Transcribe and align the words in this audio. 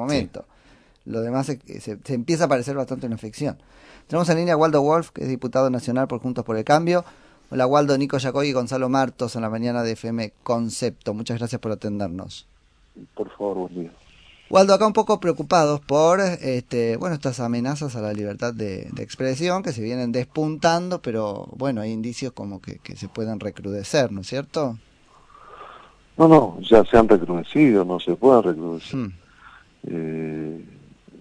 momento. 0.00 0.44
Lo 1.06 1.20
demás 1.20 1.46
se, 1.46 1.58
se, 1.80 1.98
se 2.02 2.14
empieza 2.14 2.44
a 2.44 2.48
parecer 2.48 2.76
bastante 2.76 3.06
una 3.06 3.18
ficción. 3.18 3.58
Tenemos 4.06 4.28
en 4.28 4.38
línea 4.38 4.54
a 4.54 4.56
Waldo 4.56 4.82
Wolf, 4.82 5.10
que 5.10 5.22
es 5.22 5.28
diputado 5.28 5.70
nacional 5.70 6.08
por 6.08 6.20
Juntos 6.20 6.44
por 6.44 6.56
el 6.56 6.64
Cambio. 6.64 7.04
Hola 7.52 7.66
Waldo, 7.66 7.98
Nico 7.98 8.16
Yacoy 8.16 8.48
y 8.48 8.52
Gonzalo 8.52 8.88
Martos 8.88 9.34
en 9.34 9.42
la 9.42 9.50
mañana 9.50 9.82
de 9.82 9.92
FM 9.92 10.32
Concepto. 10.44 11.14
Muchas 11.14 11.38
gracias 11.38 11.60
por 11.60 11.72
atendernos. 11.72 12.46
Por 13.14 13.28
favor, 13.30 13.56
buen 13.56 13.74
día. 13.74 13.90
Waldo, 14.50 14.74
acá 14.74 14.86
un 14.86 14.92
poco 14.92 15.20
preocupados 15.20 15.80
por 15.80 16.20
este, 16.20 16.96
bueno, 16.96 17.14
estas 17.14 17.38
amenazas 17.38 17.94
a 17.94 18.00
la 18.00 18.12
libertad 18.12 18.52
de, 18.52 18.88
de 18.92 19.02
expresión 19.02 19.62
que 19.62 19.72
se 19.72 19.82
vienen 19.82 20.10
despuntando, 20.10 21.02
pero 21.02 21.48
bueno, 21.56 21.80
hay 21.80 21.92
indicios 21.92 22.32
como 22.32 22.60
que, 22.60 22.78
que 22.78 22.96
se 22.96 23.08
pueden 23.08 23.38
recrudecer, 23.38 24.10
¿no 24.10 24.22
es 24.22 24.26
cierto? 24.26 24.76
No, 26.16 26.28
no, 26.28 26.58
ya 26.60 26.84
se 26.84 26.98
han 26.98 27.08
recrudecido, 27.08 27.84
no 27.84 27.98
se 28.00 28.14
pueden 28.16 28.42
recrudecer. 28.42 28.96
Hmm. 28.96 29.12
Eh, 29.86 30.64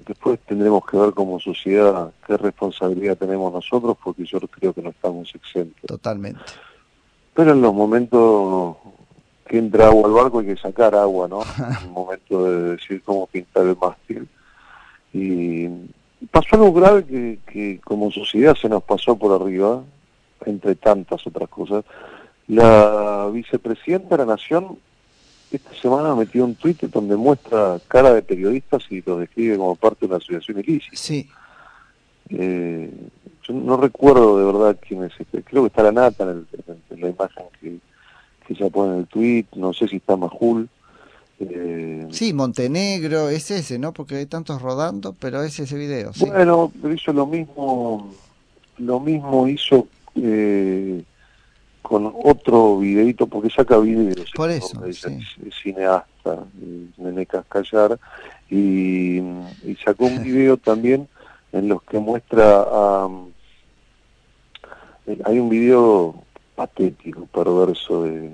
después 0.05 0.39
tendremos 0.45 0.85
que 0.85 0.97
ver 0.97 1.13
como 1.13 1.39
sociedad 1.39 2.11
qué 2.25 2.37
responsabilidad 2.37 3.17
tenemos 3.17 3.53
nosotros, 3.53 3.97
porque 4.03 4.25
yo 4.25 4.39
creo 4.39 4.73
que 4.73 4.81
no 4.81 4.89
estamos 4.89 5.33
exentos. 5.35 5.81
Totalmente. 5.85 6.41
Pero 7.33 7.51
en 7.51 7.61
los 7.61 7.73
momentos 7.73 8.77
que 9.45 9.57
entra 9.57 9.87
agua 9.87 10.07
al 10.07 10.13
barco 10.13 10.39
hay 10.39 10.47
que 10.47 10.57
sacar 10.57 10.95
agua, 10.95 11.27
¿no? 11.27 11.41
En 11.57 11.87
el 11.87 11.91
momento 11.91 12.43
de 12.43 12.75
decir 12.75 13.01
cómo 13.03 13.27
pintar 13.27 13.65
el 13.65 13.77
mástil. 13.77 14.27
Y 15.13 15.67
pasó 16.31 16.55
algo 16.55 16.73
grave 16.73 17.05
que, 17.05 17.39
que 17.47 17.79
como 17.83 18.11
sociedad 18.11 18.55
se 18.55 18.69
nos 18.69 18.83
pasó 18.83 19.15
por 19.15 19.41
arriba, 19.41 19.83
entre 20.45 20.75
tantas 20.75 21.25
otras 21.25 21.49
cosas. 21.49 21.85
La 22.47 23.29
vicepresidenta 23.31 24.17
de 24.17 24.25
la 24.25 24.33
Nación 24.33 24.77
esta 25.51 25.73
semana 25.81 26.15
metió 26.15 26.45
un 26.45 26.55
tuit 26.55 26.81
donde 26.83 27.15
muestra 27.15 27.79
cara 27.87 28.13
de 28.13 28.21
periodistas 28.21 28.83
y 28.89 29.01
los 29.01 29.19
describe 29.19 29.57
como 29.57 29.75
parte 29.75 30.01
de 30.01 30.07
una 30.07 30.17
asociación 30.17 30.59
ilícita. 30.59 30.95
Sí. 30.95 31.29
Eh, 32.29 32.91
yo 33.43 33.53
no 33.53 33.77
recuerdo 33.77 34.37
de 34.37 34.45
verdad 34.45 34.79
quién 34.87 35.03
es 35.03 35.13
este. 35.19 35.41
Creo 35.43 35.63
que 35.63 35.67
está 35.67 35.83
la 35.83 35.91
Nata 35.91 36.23
en, 36.23 36.29
el, 36.29 36.47
en 36.91 37.01
la 37.01 37.09
imagen 37.09 37.45
que, 37.59 37.77
que 38.45 38.53
ella 38.53 38.69
pone 38.69 38.93
en 38.93 38.99
el 38.99 39.07
tuit. 39.07 39.47
No 39.55 39.73
sé 39.73 39.87
si 39.87 39.95
está 39.97 40.15
Majul. 40.15 40.69
Eh, 41.39 42.07
Sí, 42.11 42.33
Montenegro, 42.33 43.29
es 43.29 43.49
ese, 43.51 43.79
¿no? 43.79 43.93
Porque 43.93 44.15
hay 44.15 44.25
tantos 44.25 44.61
rodando, 44.61 45.15
pero 45.19 45.41
es 45.43 45.59
ese 45.59 45.77
video, 45.77 46.13
sí. 46.13 46.25
Bueno, 46.25 46.71
pero 46.81 46.93
hizo 46.93 47.13
lo 47.13 47.25
mismo, 47.25 48.13
lo 48.77 48.99
mismo 48.99 49.47
hizo 49.47 49.87
eh, 50.15 51.03
con 51.81 52.11
otro 52.23 52.77
videito, 52.79 53.27
porque 53.27 53.49
saca 53.49 53.77
videos. 53.79 54.29
Por 54.35 54.49
eso, 54.51 55.09
sí. 55.09 55.19
es 55.47 55.55
cineasta, 55.61 56.43
Nene 56.97 57.25
Cascallar, 57.25 57.99
y, 58.49 59.17
y 59.19 59.77
sacó 59.83 60.05
un 60.05 60.21
video 60.23 60.57
también 60.57 61.07
en 61.51 61.67
los 61.69 61.81
que 61.83 61.97
muestra 61.99 62.61
a... 62.61 63.09
eh, 65.07 65.19
hay 65.25 65.39
un 65.39 65.49
video 65.49 66.15
patético, 66.55 67.25
perverso, 67.27 68.03
de 68.03 68.31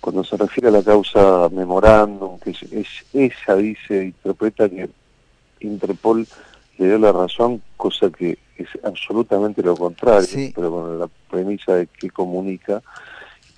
cuando 0.00 0.24
se 0.24 0.36
refiere 0.36 0.68
a 0.68 0.72
la 0.72 0.82
causa 0.82 1.48
memorándum, 1.50 2.38
que 2.40 2.50
es, 2.50 2.62
es- 2.64 3.04
ella 3.14 3.56
dice, 3.56 4.04
interpreta 4.06 4.68
que 4.68 4.90
Interpol 5.60 6.26
le 6.78 6.86
dio 6.86 6.98
la 6.98 7.12
razón, 7.12 7.62
cosa 7.76 8.10
que 8.10 8.36
es 8.56 8.68
absolutamente 8.84 9.62
lo 9.62 9.76
contrario, 9.76 10.22
Sí. 10.26 10.52
pero 10.54 10.70
con 10.70 10.98
la 10.98 11.08
premisa 11.30 11.74
de 11.76 11.86
que 11.86 12.10
comunica. 12.10 12.82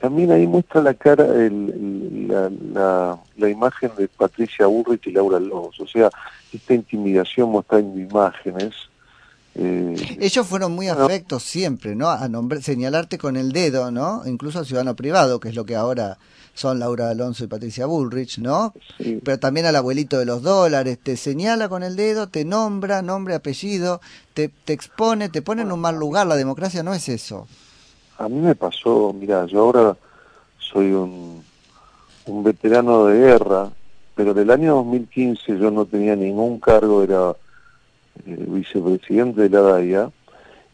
También 0.00 0.32
ahí 0.32 0.46
muestra 0.46 0.82
la 0.82 0.94
cara, 0.94 1.24
el- 1.24 2.28
la, 2.28 2.50
la- 2.72 3.18
la 3.36 3.48
imagen 3.48 3.90
de 3.96 4.08
Patricia 4.08 4.66
Burrich 4.66 5.06
y 5.06 5.12
Laura 5.12 5.40
Lobos, 5.40 5.80
o 5.80 5.86
sea, 5.86 6.10
esta 6.52 6.74
intimidación 6.74 7.50
mostrando 7.50 7.98
imágenes. 7.98 8.74
Eh, 9.54 10.16
Ellos 10.20 10.46
fueron 10.46 10.72
muy 10.72 10.88
afectos 10.88 11.42
siempre, 11.42 11.94
¿no? 11.94 12.08
A 12.08 12.28
nombrar, 12.28 12.62
señalarte 12.62 13.18
con 13.18 13.36
el 13.36 13.52
dedo, 13.52 13.90
¿no? 13.90 14.22
Incluso 14.26 14.58
al 14.58 14.66
ciudadano 14.66 14.96
privado, 14.96 15.40
que 15.40 15.48
es 15.48 15.54
lo 15.54 15.64
que 15.64 15.76
ahora 15.76 16.18
son 16.54 16.78
Laura 16.78 17.10
Alonso 17.10 17.44
y 17.44 17.48
Patricia 17.48 17.86
Bullrich, 17.86 18.38
¿no? 18.38 18.72
sí. 18.98 19.20
Pero 19.24 19.38
también 19.38 19.66
al 19.66 19.76
abuelito 19.76 20.18
de 20.18 20.24
los 20.24 20.42
dólares, 20.42 20.98
te 21.02 21.16
señala 21.16 21.68
con 21.68 21.82
el 21.82 21.96
dedo, 21.96 22.28
te 22.28 22.44
nombra, 22.44 23.02
nombre, 23.02 23.34
apellido, 23.34 24.00
te, 24.34 24.48
te 24.48 24.72
expone, 24.72 25.28
te 25.28 25.42
pone 25.42 25.62
en 25.62 25.72
un 25.72 25.80
mal 25.80 25.98
lugar. 25.98 26.26
La 26.26 26.36
democracia 26.36 26.82
no 26.82 26.94
es 26.94 27.08
eso. 27.08 27.46
A 28.18 28.28
mí 28.28 28.40
me 28.40 28.54
pasó, 28.54 29.12
mira, 29.12 29.46
yo 29.46 29.60
ahora 29.60 29.96
soy 30.58 30.92
un, 30.92 31.42
un 32.26 32.44
veterano 32.44 33.06
de 33.06 33.18
guerra, 33.18 33.70
pero 34.14 34.32
del 34.32 34.50
año 34.50 34.76
2015 34.76 35.58
yo 35.58 35.70
no 35.72 35.84
tenía 35.86 36.14
ningún 36.14 36.60
cargo, 36.60 37.02
era 37.02 37.34
eh, 38.26 38.44
vicepresidente 38.48 39.42
de 39.42 39.48
la 39.50 39.60
DAIA, 39.60 40.10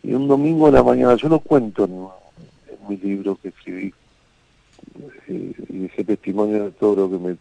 y 0.03 0.15
un 0.15 0.29
domingo 0.29 0.67
de 0.67 0.73
la 0.73 0.83
mañana, 0.83 1.15
yo 1.17 1.29
lo 1.29 1.41
cuento 1.41 1.85
en, 1.85 1.93
en 2.73 2.89
mi 2.89 2.97
libro 2.97 3.37
que 3.43 3.49
escribí, 3.49 3.93
eh, 5.29 5.53
y 5.69 5.79
dejé 5.79 6.05
testimonio 6.05 6.65
de 6.65 6.71
todo 6.73 6.97
lo 6.97 7.11
que 7.11 7.19
me 7.19 7.37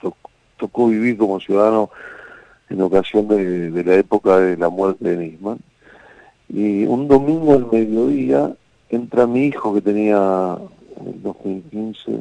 to- 0.00 0.16
tocó 0.58 0.88
vivir 0.88 1.16
como 1.18 1.40
ciudadano 1.40 1.90
en 2.68 2.80
ocasión 2.82 3.28
de, 3.28 3.84
la 3.84 3.94
época 3.96 4.38
de 4.38 4.56
la 4.56 4.68
muerte 4.68 5.16
de 5.16 5.16
Nisman. 5.26 5.58
Y 6.48 6.84
un 6.84 7.06
domingo 7.08 7.52
al 7.54 7.66
mediodía 7.70 8.54
entra 8.88 9.26
mi 9.26 9.46
hijo 9.46 9.74
que 9.74 9.80
tenía 9.82 10.56
en 11.00 11.06
el 11.08 11.22
2015, 11.22 12.20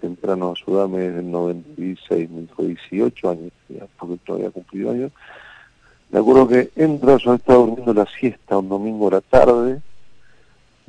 temprano 0.00 0.48
a 0.48 0.52
ayudarme 0.52 0.98
desde 1.00 1.20
el 1.20 1.30
96, 1.30 2.30
me 2.30 2.40
dijo 2.42 2.62
18 2.62 3.30
años, 3.30 3.52
porque 3.98 4.18
no 4.28 4.34
había 4.34 4.50
cumplido 4.50 4.90
años. 4.90 5.12
Me 6.14 6.20
acuerdo 6.20 6.46
que 6.46 6.70
entra, 6.76 7.16
yo 7.16 7.34
estaba 7.34 7.58
durmiendo 7.58 7.92
la 7.92 8.06
siesta 8.06 8.56
un 8.58 8.68
domingo 8.68 9.08
a 9.08 9.14
la 9.14 9.20
tarde, 9.20 9.80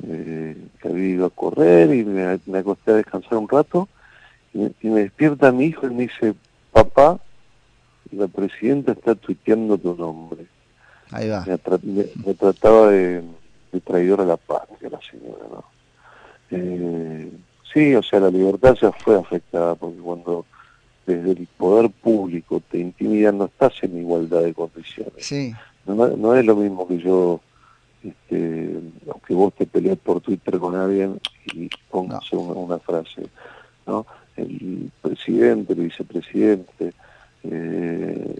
eh, 0.04 0.56
que 0.80 0.88
había 0.88 1.08
ido 1.08 1.26
a 1.26 1.30
correr 1.30 1.92
y 1.92 2.04
me, 2.04 2.38
me 2.46 2.58
acosté 2.58 2.92
a 2.92 2.94
descansar 2.94 3.36
un 3.38 3.48
rato, 3.48 3.88
y 4.54 4.58
me, 4.58 4.72
y 4.82 4.86
me 4.88 5.00
despierta 5.00 5.50
mi 5.50 5.64
hijo 5.64 5.84
y 5.88 5.90
me 5.90 6.02
dice, 6.04 6.32
papá, 6.70 7.18
la 8.12 8.28
presidenta 8.28 8.92
está 8.92 9.16
tuiteando 9.16 9.76
tu 9.76 9.96
nombre 9.96 10.46
Ahí 11.10 11.28
va. 11.28 11.42
me, 11.44 11.58
tra- 11.58 11.82
me- 11.82 12.24
me 12.24 12.34
trataba 12.34 12.90
de, 12.90 13.24
de 13.72 13.80
traidor 13.80 14.20
a 14.20 14.26
la 14.26 14.36
patria 14.36 14.90
la 14.90 15.00
señora, 15.10 15.44
¿no? 15.50 15.64
Eh, 16.52 17.32
sí, 17.74 17.96
o 17.96 18.02
sea, 18.04 18.20
la 18.20 18.30
libertad 18.30 18.76
ya 18.80 18.92
fue 18.92 19.18
afectada, 19.18 19.74
porque 19.74 19.98
cuando 19.98 20.46
desde 21.06 21.30
el 21.32 21.46
poder 21.56 21.90
público 21.90 22.60
te 22.70 22.78
intimidan, 22.78 23.38
no 23.38 23.44
estás 23.46 23.74
en 23.82 23.98
igualdad 23.98 24.42
de 24.42 24.52
condiciones. 24.54 25.12
Sí, 25.24 25.54
No, 25.86 25.94
no 26.08 26.34
es 26.34 26.44
lo 26.44 26.56
mismo 26.56 26.86
que 26.88 26.98
yo, 26.98 27.40
este, 28.02 28.80
que 29.26 29.34
vos 29.34 29.54
te 29.54 29.66
peleas 29.66 29.98
por 29.98 30.20
Twitter 30.20 30.58
con 30.58 30.74
alguien 30.74 31.20
y 31.54 31.68
pongas 31.90 32.30
una, 32.32 32.52
una 32.54 32.78
frase, 32.80 33.22
¿no? 33.86 34.04
El 34.36 34.90
presidente, 35.00 35.72
el 35.74 35.80
vicepresidente, 35.82 36.92
eh, 37.44 38.36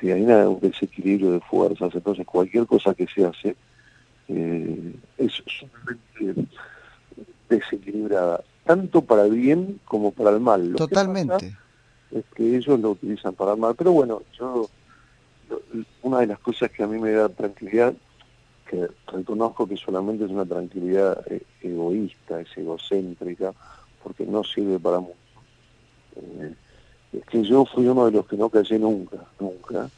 si 0.00 0.10
hay 0.10 0.22
una- 0.22 0.48
un 0.48 0.60
desequilibrio 0.60 1.30
de 1.32 1.40
fuerzas, 1.40 1.94
entonces 1.94 2.26
cualquier 2.26 2.66
cosa 2.66 2.92
que 2.94 3.06
se 3.06 3.24
hace 3.24 3.56
eh, 4.28 4.94
es 5.18 5.32
sumamente 5.46 6.48
desequilibrada, 7.48 8.42
tanto 8.64 9.02
para 9.02 9.24
el 9.24 9.32
bien 9.32 9.80
como 9.84 10.12
para 10.12 10.30
el 10.30 10.40
mal. 10.40 10.70
Lo 10.70 10.76
que 10.76 10.84
totalmente. 10.84 11.56
es 12.10 12.24
que 12.34 12.56
ellos 12.56 12.80
lo 12.80 12.92
utilizan 12.92 13.34
para 13.34 13.52
el 13.52 13.58
mal. 13.58 13.74
Pero 13.74 13.92
bueno, 13.92 14.22
yo, 14.38 14.68
una 16.02 16.20
de 16.20 16.26
las 16.26 16.38
cosas 16.38 16.70
que 16.70 16.82
a 16.82 16.86
mí 16.86 16.98
me 16.98 17.12
da 17.12 17.28
tranquilidad, 17.28 17.94
que 18.68 18.88
reconozco 19.06 19.68
que 19.68 19.76
solamente 19.76 20.24
es 20.24 20.30
una 20.30 20.46
tranquilidad 20.46 21.20
eh, 21.30 21.42
egoísta, 21.60 22.40
es 22.40 22.56
egocéntrica, 22.56 23.52
porque 24.02 24.24
no 24.26 24.42
sirve 24.42 24.78
para 24.78 25.00
mucho, 25.00 25.14
eh, 26.16 26.54
es 27.12 27.24
que 27.26 27.44
yo 27.44 27.64
fui 27.64 27.86
uno 27.86 28.06
de 28.06 28.12
los 28.12 28.26
que 28.26 28.36
no 28.36 28.48
callé 28.48 28.78
nunca, 28.78 29.18
nunca, 29.38 29.88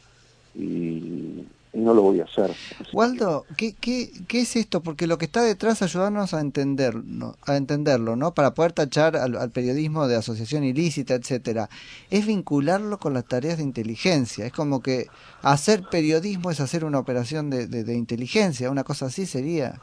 y, 0.53 1.45
y 1.73 1.79
no 1.79 1.93
lo 1.93 2.01
voy 2.01 2.21
a 2.21 2.23
hacer. 2.23 2.51
Waldo, 2.93 3.45
¿qué, 3.55 3.73
qué, 3.79 4.11
¿qué 4.27 4.41
es 4.41 4.55
esto? 4.55 4.81
Porque 4.81 5.07
lo 5.07 5.17
que 5.17 5.25
está 5.25 5.43
detrás 5.43 5.81
ayudarnos 5.81 6.33
a 6.33 6.41
entender, 6.41 6.95
¿no? 6.95 7.35
a 7.45 7.55
entenderlo, 7.55 8.15
¿no? 8.15 8.33
Para 8.33 8.53
poder 8.53 8.71
tachar 8.71 9.15
al, 9.15 9.35
al 9.35 9.51
periodismo 9.51 10.07
de 10.07 10.15
asociación 10.15 10.63
ilícita, 10.63 11.13
etcétera, 11.13 11.69
es 12.09 12.25
vincularlo 12.25 12.97
con 12.97 13.13
las 13.13 13.25
tareas 13.25 13.57
de 13.57 13.63
inteligencia. 13.63 14.45
Es 14.45 14.53
como 14.53 14.81
que 14.81 15.07
hacer 15.41 15.83
periodismo 15.89 16.51
es 16.51 16.59
hacer 16.59 16.85
una 16.85 16.99
operación 16.99 17.49
de, 17.49 17.67
de, 17.67 17.83
de 17.83 17.95
inteligencia, 17.95 18.71
una 18.71 18.83
cosa 18.83 19.07
así 19.07 19.25
sería. 19.25 19.79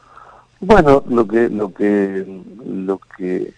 Bueno, 0.59 1.03
lo 1.07 1.27
que 1.27 1.49
lo 1.49 1.73
que 1.73 2.43
lo 2.65 2.99
que 3.17 3.53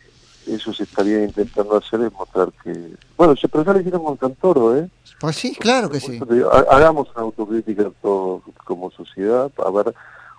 ellos 0.47 0.79
estarían 0.79 1.23
intentando 1.23 1.77
hacer 1.77 2.01
es 2.01 2.11
mostrar 2.13 2.49
que 2.63 2.93
bueno, 3.17 3.35
se 3.35 3.47
pero 3.47 3.63
ya 3.65 3.73
lo 3.73 3.79
hicieron 3.79 4.03
con 4.03 4.17
Cantoro, 4.17 4.75
¿eh? 4.77 4.89
Pues 5.19 5.35
sí, 5.35 5.55
claro 5.55 5.89
que 5.89 5.99
sí. 5.99 6.15
Eso 6.17 6.51
Hagamos 6.71 7.07
una 7.15 7.23
autocrítica 7.23 7.89
como 8.01 8.91
sociedad, 8.91 9.51
a 9.65 9.71
ver, 9.71 9.93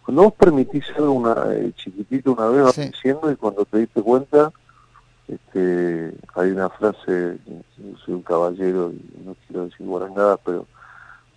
cuando 0.05 0.23
vos 0.23 0.33
permitís 0.39 0.85
algo 0.97 1.13
una, 1.13 1.35
eh, 1.55 1.73
chiquitito 1.77 2.33
una 2.33 2.47
vez, 2.49 2.63
vas 2.65 2.75
Sí. 2.75 2.83
diciendo 2.87 3.31
y 3.31 3.37
cuando 3.37 3.65
te 3.65 3.79
diste 3.79 4.01
cuenta 4.03 4.53
este, 5.29 6.15
hay 6.37 6.51
una 6.53 6.71
frase, 6.71 7.37
soy 8.05 8.15
un 8.15 8.23
caballero 8.23 8.91
y 8.93 9.23
no 9.27 9.37
quiero 9.47 9.65
decir 9.65 9.87
guarangadas, 9.87 10.39
pero 10.45 10.67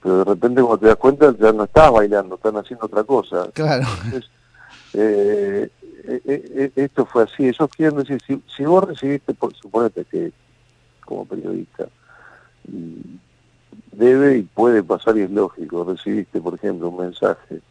pero 0.02 0.18
de 0.20 0.24
repente 0.24 0.62
cuando 0.62 0.80
te 0.80 0.88
das 0.88 0.96
cuenta 0.96 1.36
ya 1.40 1.52
no 1.52 1.66
estás 1.66 1.92
bailando, 1.92 2.34
están 2.36 2.58
haciendo 2.58 2.86
otra 2.88 3.04
cosa. 3.04 3.48
Claro. 3.54 3.86
Eh, 4.14 4.22
eh, 4.94 5.70
esto 6.75 7.06
fue 7.06 7.24
así, 7.24 7.48
ellos 7.48 7.69
quieren 7.75 7.98
decir, 7.98 8.19
si, 8.25 8.42
si 8.56 8.63
vos 8.63 8.83
recibiste, 8.83 9.33
por, 9.33 9.56
suponete 9.56 10.06
que 10.06 10.31
como 11.06 11.25
periodista, 11.25 11.88
debe 13.92 14.38
y 14.38 14.42
puede 14.44 14.83
pasar 14.83 15.18
y 15.18 15.21
es 15.21 15.31
lógico, 15.31 15.83
recibiste 15.83 16.39
por 16.39 16.56
ejemplo 16.56 16.89
un 16.89 16.98
mensaje 16.98 17.62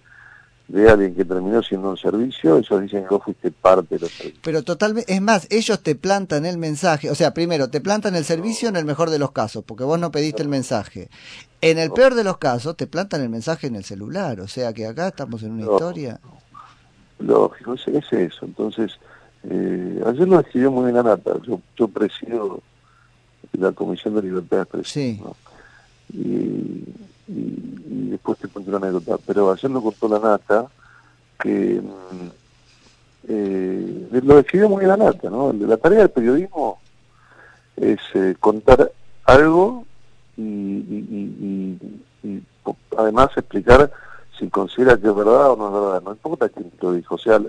de 0.71 0.89
alguien 0.89 1.15
que 1.17 1.25
terminó 1.25 1.63
siendo 1.63 1.91
un 1.91 1.97
servicio, 1.97 2.59
ellos 2.59 2.83
dicen 2.83 3.03
que 3.03 3.09
vos 3.09 3.25
fuiste 3.25 3.51
parte 3.51 3.97
de 3.97 4.03
los 4.03 4.11
servicios. 4.13 4.41
Pero 4.45 4.63
totalmente, 4.63 5.13
es 5.13 5.21
más, 5.21 5.49
ellos 5.51 5.83
te 5.83 5.97
plantan 5.97 6.47
el 6.47 6.59
mensaje, 6.59 7.11
o 7.11 7.15
sea, 7.17 7.35
primero, 7.35 7.71
te 7.71 7.81
plantan 7.81 8.15
el 8.15 8.25
servicio 8.25 8.69
en 8.69 8.77
el 8.77 8.85
mejor 8.85 9.11
de 9.11 9.19
los 9.19 9.33
casos, 9.33 9.65
porque 9.65 9.83
vos 9.83 9.99
no 9.99 10.13
pediste 10.13 10.43
el 10.43 10.49
mensaje. 10.49 11.09
En 11.61 11.79
el 11.79 11.91
peor 11.91 12.15
de 12.15 12.23
los 12.23 12.39
casos, 12.39 12.77
te 12.77 12.87
plantan 12.87 13.21
el 13.21 13.31
mensaje 13.31 13.67
en 13.67 13.75
el 13.75 13.85
celular, 13.85 14.41
o 14.41 14.47
sea 14.47 14.73
que 14.73 14.87
acá 14.87 15.09
estamos 15.09 15.43
en 15.43 15.53
una 15.53 15.63
historia. 15.63 16.21
Lógico, 17.21 17.75
es, 17.75 17.87
es 17.89 18.13
eso. 18.13 18.47
Entonces, 18.47 18.93
eh, 19.45 20.03
ayer 20.07 20.29
lo 20.29 20.41
escribió 20.41 20.71
muy 20.71 20.85
bien 20.85 20.97
la 20.97 21.03
nata, 21.03 21.33
yo, 21.43 21.61
yo 21.77 21.89
presido 21.89 22.61
la 23.53 23.73
Comisión 23.73 24.15
de 24.15 24.23
Libertad 24.23 24.57
de 24.59 24.63
Expresión. 24.63 25.35
Sí. 26.13 26.19
Y 26.19 26.85
y, 27.31 28.11
después 28.11 28.39
te 28.39 28.49
cuento 28.49 28.71
una 28.71 28.87
anécdota, 28.87 29.17
pero 29.25 29.53
ayer 29.53 29.71
lo 29.71 29.83
contó 29.83 30.09
la 30.09 30.19
nata, 30.19 30.67
que 31.41 31.81
mm, 31.81 32.29
eh, 33.29 34.21
lo 34.23 34.37
describió 34.37 34.69
muy 34.69 34.81
bien 34.81 34.89
la 34.89 34.97
nata, 34.97 35.31
¿no? 35.31 35.53
La 35.53 35.77
tarea 35.77 36.01
del 36.01 36.11
periodismo 36.11 36.81
es 37.77 38.01
eh, 38.15 38.35
contar 38.41 38.91
algo 39.25 39.85
y, 40.37 41.77
además 42.97 43.31
explicar 43.37 43.91
considera 44.51 44.99
que 44.99 45.09
es 45.09 45.15
verdad 45.15 45.53
o 45.53 45.57
no 45.57 45.67
es 45.69 45.73
verdad, 45.73 46.03
no 46.03 46.13
importa 46.13 46.49
quién 46.49 46.71
lo 46.81 46.93
dijo, 46.93 47.15
o 47.15 47.19
sea, 47.19 47.41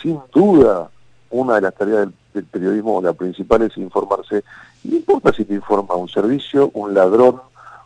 sin 0.00 0.20
duda 0.32 0.90
una 1.30 1.56
de 1.56 1.60
las 1.62 1.74
tareas 1.74 2.08
del, 2.32 2.44
periodismo, 2.44 3.00
la 3.00 3.12
principal 3.12 3.62
es 3.62 3.76
informarse, 3.76 4.44
y 4.84 4.88
no 4.88 4.96
importa 4.96 5.32
si 5.32 5.44
te 5.44 5.54
informa 5.54 5.94
un 5.94 6.08
servicio, 6.08 6.70
un 6.74 6.94
ladrón, 6.94 7.40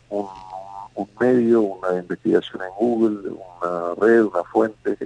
un 0.08 0.28
medio, 1.20 1.60
una 1.60 1.98
investigación 1.98 2.62
en 2.62 2.70
Google, 2.78 3.30
una 3.30 3.94
red, 4.00 4.22
una 4.22 4.42
fuente, 4.44 4.96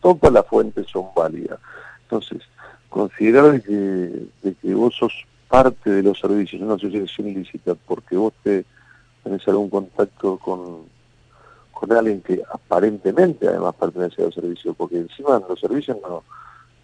todas 0.00 0.32
las 0.32 0.46
fuentes 0.46 0.86
son 0.88 1.06
válidas. 1.14 1.58
Entonces, 2.02 2.42
considerar 2.88 3.52
de 3.52 3.62
que, 3.62 4.54
que 4.60 4.74
vos 4.74 4.94
sos 4.94 5.12
parte 5.48 5.90
de 5.90 6.02
los 6.02 6.18
servicios, 6.18 6.62
una 6.62 6.74
asociación 6.74 7.28
ilícita, 7.28 7.74
porque 7.74 8.16
vos 8.16 8.32
te 8.42 8.64
tenés 9.22 9.46
algún 9.48 9.70
contacto 9.70 10.38
con, 10.38 10.86
con 11.82 11.96
alguien 11.96 12.20
que 12.20 12.40
aparentemente 12.48 13.48
además 13.48 13.74
pertenece 13.74 14.22
al 14.22 14.32
servicio, 14.32 14.72
porque 14.72 14.98
encima 14.98 15.42
los 15.48 15.58
servicios 15.58 15.96
no, 16.00 16.22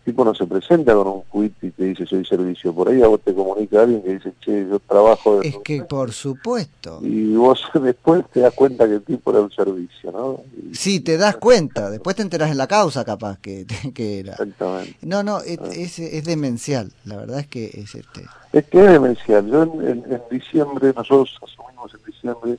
tipo 0.05 0.25
no 0.25 0.35
se 0.35 0.45
presenta 0.45 0.93
con 0.93 1.07
un 1.07 1.23
quit 1.31 1.55
y 1.63 1.71
te 1.71 1.85
dice 1.85 2.05
soy 2.05 2.25
servicio. 2.25 2.75
Por 2.75 2.89
ahí 2.89 3.01
a 3.01 3.07
vos 3.07 3.21
te 3.21 3.33
comunica 3.33 3.83
alguien 3.83 4.03
que 4.03 4.15
dice, 4.15 4.33
che, 4.41 4.67
yo 4.69 4.81
trabajo... 4.81 5.39
De 5.39 5.49
es 5.49 5.59
que 5.59 5.85
por 5.85 6.13
supuesto. 6.13 6.99
Y 7.03 7.37
vos 7.37 7.63
después 7.81 8.25
te 8.33 8.41
das 8.41 8.55
cuenta 8.55 8.89
que 8.89 8.95
el 8.95 9.03
tipo 9.03 9.31
era 9.31 9.41
un 9.41 9.53
servicio, 9.53 10.11
¿no? 10.11 10.41
sí, 10.73 10.99
te 10.99 11.17
das 11.17 11.37
cuenta. 11.37 11.91
Después 11.91 12.17
te 12.17 12.23
enteras 12.23 12.51
en 12.51 12.59
la 12.59 12.67
causa 12.67 13.05
capaz 13.05 13.39
que, 13.39 13.67
que 13.95 14.19
era. 14.19 14.33
Exactamente. 14.33 14.97
No, 15.03 15.23
no, 15.23 15.39
es, 15.43 15.61
ah. 15.61 15.69
es, 15.73 16.25
demencial. 16.25 16.91
La 17.05 17.17
verdad 17.17 17.39
es 17.39 17.47
que 17.47 17.67
es 17.67 17.95
este... 17.95 18.25
Es 18.53 18.65
que 18.65 18.85
es 18.85 18.91
demencial. 18.91 19.47
Yo 19.47 19.63
en, 19.63 20.05
en 20.11 20.23
diciembre, 20.29 20.93
nosotros 20.97 21.39
asumimos 21.41 21.95
en 21.95 22.01
diciembre, 22.05 22.59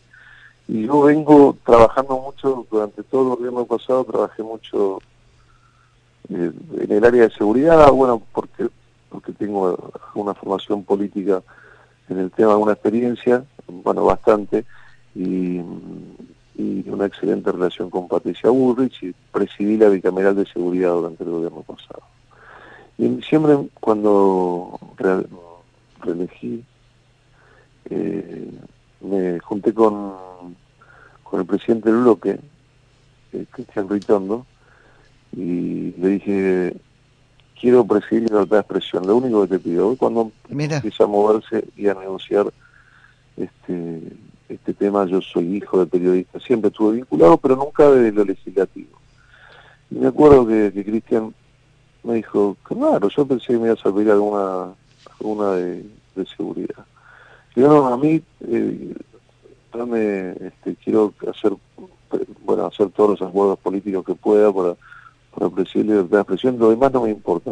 y 0.70 0.86
yo 0.86 1.02
vengo 1.02 1.58
trabajando 1.66 2.20
mucho, 2.20 2.68
durante 2.70 3.02
todo 3.02 3.24
el 3.24 3.38
gobierno 3.38 3.66
pasado 3.66 4.04
trabajé 4.04 4.44
mucho 4.44 5.00
eh, 6.30 6.52
en 6.80 6.92
el 6.92 7.04
área 7.04 7.24
de 7.24 7.32
seguridad, 7.32 7.92
bueno, 7.92 8.22
porque, 8.32 8.70
porque 9.10 9.32
tengo 9.32 9.92
una 10.14 10.36
formación 10.36 10.84
política 10.84 11.42
en 12.08 12.20
el 12.20 12.30
tema, 12.30 12.56
una 12.56 12.74
experiencia, 12.74 13.44
bueno, 13.68 14.06
bastante, 14.06 14.64
y, 15.16 15.60
una 16.86 17.06
excelente 17.06 17.52
relación 17.52 17.90
con 17.90 18.08
Patricia 18.10 18.50
Burrich 18.50 19.04
y 19.04 19.14
presidí 19.32 19.78
la 19.78 19.88
bicameral 19.88 20.36
de 20.36 20.46
seguridad 20.46 20.92
durante 20.92 21.24
el 21.24 21.30
gobierno 21.30 21.62
pasado. 21.62 22.02
Y 22.98 23.06
en 23.06 23.18
diciembre, 23.18 23.70
cuando 23.80 24.78
reelegí, 26.02 26.66
eh, 27.90 28.52
me 29.02 29.40
junté 29.40 29.74
con, 29.74 30.14
con 31.24 31.40
el 31.40 31.46
presidente 31.46 31.92
del 31.92 32.02
bloque, 32.02 32.40
eh, 33.34 33.46
Cristian 33.52 33.90
Ritondo, 33.90 34.46
y 35.32 35.94
le 35.98 36.08
dije, 36.08 36.76
quiero 37.60 37.86
presidir 37.86 38.24
libertad 38.24 38.58
de 38.58 38.62
expresión, 38.62 39.06
lo 39.06 39.18
único 39.18 39.42
que 39.42 39.58
te 39.58 39.60
pido, 39.60 39.96
cuando 39.96 40.32
empieza 40.50 41.04
a 41.04 41.08
moverse 41.08 41.66
y 41.76 41.88
a 41.88 41.94
negociar 41.94 42.52
este, 43.38 44.02
este 44.50 44.74
tema, 44.74 45.06
yo 45.06 45.22
soy 45.22 45.58
hijo 45.58 45.80
de 45.80 45.86
periodista, 45.86 46.40
siempre 46.40 46.70
estuve 46.70 46.98
vinculado, 46.98 47.38
pero 47.38 47.56
nunca 47.56 47.90
de 47.90 48.12
lo 48.12 48.26
legislativo. 48.26 49.00
Y 49.92 49.96
me 49.96 50.08
acuerdo 50.08 50.48
que, 50.48 50.72
Cristian 50.72 51.34
me 52.04 52.16
dijo, 52.16 52.58
claro, 52.64 53.10
yo 53.10 53.26
pensé 53.26 53.48
que 53.48 53.58
me 53.58 53.66
iba 53.66 53.74
a 53.74 53.78
servir 53.78 54.10
alguna, 54.10 54.74
alguna 55.20 55.52
de, 55.54 55.86
seguridad. 56.36 56.86
No, 57.56 57.88
a 57.88 57.98
mí, 57.98 58.22
eh, 58.48 58.94
dame, 59.74 60.32
este, 60.32 60.76
quiero 60.84 61.14
hacer, 61.30 61.54
bueno, 62.46 62.66
hacer 62.66 62.90
todos 62.90 63.20
los 63.20 63.30
acuerdos 63.30 63.60
políticos 63.60 64.06
que 64.06 64.16
pueda 64.16 64.52
para 64.54 64.76
para 65.34 65.50
presidir 65.50 65.86
libertad 65.86 66.18
de 66.18 66.22
expresión, 66.22 66.60
lo 66.60 66.70
demás 66.70 66.92
no 66.92 67.04
me 67.04 67.12
importa, 67.12 67.52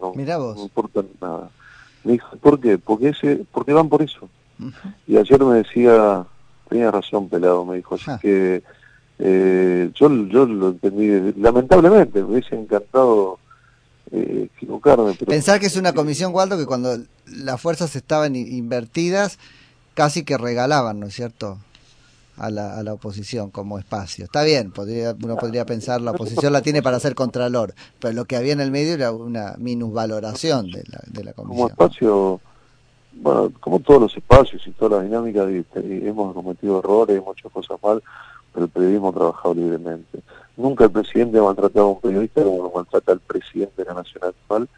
no, 0.00 0.12
me 0.14 0.62
importa 0.62 1.02
nada. 1.20 1.50
Me 2.04 2.12
dijo, 2.12 2.36
¿por 2.36 2.60
qué? 2.60 2.78
Porque, 2.78 3.08
ese, 3.08 3.44
porque 3.50 3.72
van 3.72 3.88
por 3.88 4.02
eso. 4.02 4.28
Y 5.06 5.16
ayer 5.16 5.42
me 5.42 5.56
decía, 5.56 6.24
tenía 6.68 6.90
razón 6.90 7.28
Pelado, 7.28 7.64
me 7.64 7.76
dijo, 7.76 7.94
así 7.94 8.10
ah. 8.10 8.18
que 8.20 8.62
eh, 9.18 9.90
yo, 9.94 10.08
yo 10.26 10.46
lo 10.46 10.68
entendí, 10.68 11.32
lamentablemente, 11.40 12.22
me 12.22 12.32
hubiese 12.32 12.56
encantado 12.56 13.38
eh, 14.10 14.48
equivocarme. 14.54 15.14
Pensar 15.14 15.60
que 15.60 15.66
es 15.66 15.76
una 15.76 15.92
comisión, 15.92 16.34
Waldo, 16.34 16.58
que 16.58 16.66
cuando 16.66 16.96
las 17.26 17.60
fuerzas 17.60 17.96
estaban 17.96 18.36
invertidas, 18.36 19.38
casi 19.94 20.24
que 20.24 20.38
regalaban, 20.38 21.00
¿no 21.00 21.06
es 21.06 21.14
cierto? 21.14 21.58
a 22.36 22.50
la, 22.50 22.78
a 22.78 22.82
la 22.82 22.92
oposición 22.94 23.50
como 23.50 23.78
espacio. 23.78 24.24
Está 24.24 24.42
bien, 24.42 24.72
podría, 24.72 25.14
uno 25.22 25.36
podría 25.36 25.64
pensar 25.64 26.00
la 26.00 26.12
oposición 26.12 26.52
la 26.52 26.62
tiene 26.62 26.82
para 26.82 26.98
ser 27.00 27.14
contralor, 27.14 27.74
pero 28.00 28.14
lo 28.14 28.24
que 28.24 28.36
había 28.36 28.52
en 28.52 28.60
el 28.60 28.70
medio 28.70 28.94
era 28.94 29.12
una 29.12 29.54
minusvaloración 29.58 30.70
de 30.70 30.84
la, 30.90 31.00
de 31.06 31.24
la 31.24 31.32
comisión. 31.32 31.68
Como 31.68 31.68
espacio, 31.68 32.40
bueno, 33.12 33.52
como 33.60 33.80
todos 33.80 34.02
los 34.02 34.16
espacios 34.16 34.66
y 34.66 34.72
todas 34.72 34.98
las 34.98 35.04
dinámicas, 35.04 35.48
hemos 35.76 36.34
cometido 36.34 36.78
errores, 36.80 37.18
hemos 37.18 37.38
hecho 37.38 37.50
cosas 37.50 37.78
mal, 37.82 38.02
pero 38.52 38.66
el 38.66 38.70
periodismo 38.70 39.10
ha 39.10 39.12
trabajado 39.12 39.54
libremente. 39.54 40.20
Nunca 40.56 40.84
el 40.84 40.90
presidente 40.90 41.38
ha 41.38 41.42
maltratado 41.42 41.86
a 41.86 41.90
un 41.92 42.00
periodista 42.00 42.42
como 42.42 42.62
lo 42.64 42.70
maltrata 42.70 43.12
el 43.12 43.20
presidente 43.20 43.82
de 43.82 43.84
la 43.84 43.94
Nación 43.94 44.24
actual, 44.24 44.68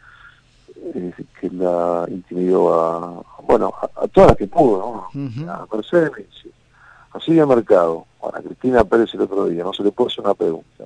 eh, 0.95 1.13
que 1.39 1.49
la 1.51 2.05
intimidó 2.09 2.73
a, 2.73 3.23
bueno, 3.43 3.73
a, 3.81 4.07
todas 4.07 4.31
las 4.31 4.37
que 4.37 4.47
pudo, 4.47 5.09
¿no? 5.13 5.51
A 5.51 5.67
Mercedes, 5.71 6.27
Así 7.11 7.33
de 7.33 7.45
mercado, 7.45 8.05
a 8.21 8.41
Cristina 8.41 8.83
Pérez 8.83 9.13
el 9.13 9.21
otro 9.21 9.45
día, 9.45 9.63
no 9.63 9.73
se 9.73 9.83
le 9.83 9.91
puede 9.91 10.11
hacer 10.11 10.23
una 10.23 10.35
pregunta. 10.35 10.85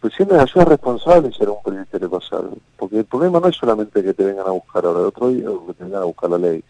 Pues 0.00 0.14
siempre 0.14 0.36
la 0.36 0.46
ciudad 0.46 0.66
responsable 0.66 1.32
ser 1.32 1.50
un 1.50 1.62
periodista 1.62 1.98
de 1.98 2.08
pasar, 2.08 2.42
porque 2.76 2.98
el 2.98 3.04
problema 3.04 3.38
no 3.38 3.48
es 3.48 3.56
solamente 3.56 4.02
que 4.02 4.14
te 4.14 4.24
vengan 4.24 4.46
a 4.46 4.50
buscar 4.50 4.84
ahora, 4.84 5.00
el 5.00 5.06
otro 5.06 5.28
día 5.28 5.46
que 5.66 5.74
te 5.74 5.84
vengan 5.84 6.02
a 6.02 6.06
buscar 6.06 6.30
la 6.30 6.38
ley. 6.38 6.64